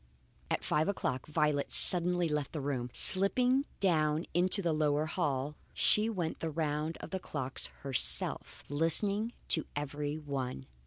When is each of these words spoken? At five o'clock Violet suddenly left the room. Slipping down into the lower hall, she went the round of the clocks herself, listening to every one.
At 0.49 0.63
five 0.63 0.87
o'clock 0.87 1.27
Violet 1.27 1.71
suddenly 1.71 2.27
left 2.27 2.53
the 2.53 2.59
room. 2.59 2.89
Slipping 2.91 3.65
down 3.79 4.25
into 4.33 4.63
the 4.63 4.73
lower 4.73 5.05
hall, 5.05 5.53
she 5.75 6.09
went 6.09 6.39
the 6.39 6.49
round 6.49 6.97
of 7.01 7.11
the 7.11 7.19
clocks 7.19 7.67
herself, 7.83 8.63
listening 8.67 9.31
to 9.49 9.67
every 9.75 10.17
one. 10.17 10.65